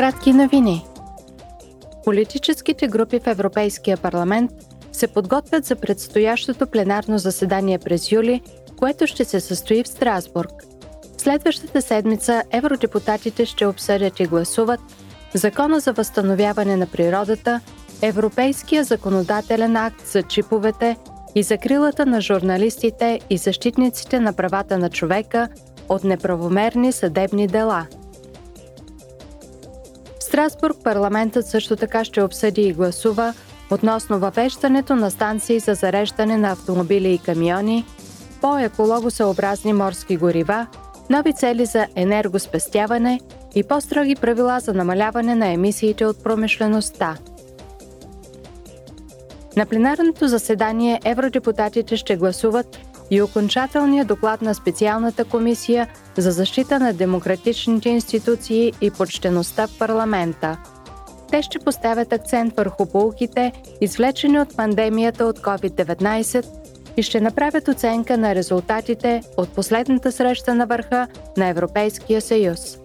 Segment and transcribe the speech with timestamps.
[0.00, 0.86] Кратки новини.
[2.04, 4.50] Политическите групи в Европейския парламент
[4.92, 8.40] се подготвят за предстоящото пленарно заседание през юли,
[8.78, 10.50] което ще се състои в Страсбург.
[11.18, 14.80] Следващата седмица евродепутатите ще обсъдят и гласуват
[15.34, 17.60] Закона за възстановяване на природата,
[18.02, 20.96] Европейския законодателен акт за чиповете
[21.34, 25.48] и закрилата на журналистите и защитниците на правата на човека
[25.88, 27.86] от неправомерни съдебни дела–
[30.30, 33.34] Страсбург парламентът също така ще обсъди и гласува
[33.70, 37.84] относно въвеждането на станции за зареждане на автомобили и камиони,
[38.40, 40.66] по-екологосъобразни морски горива,
[41.10, 43.20] нови цели за енергоспестяване
[43.54, 47.16] и по-строги правила за намаляване на емисиите от промишлеността.
[49.56, 52.78] На пленарното заседание евродепутатите ще гласуват
[53.10, 60.56] и окончателния доклад на специалната комисия за защита на демократичните институции и почтеността в парламента.
[61.30, 66.46] Те ще поставят акцент върху полуките, извлечени от пандемията от COVID-19
[66.96, 72.79] и ще направят оценка на резултатите от последната среща на върха на Европейския съюз.